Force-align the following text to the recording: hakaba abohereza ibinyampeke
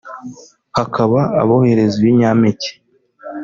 hakaba 0.77 1.19
abohereza 1.41 1.95
ibinyampeke 1.99 2.71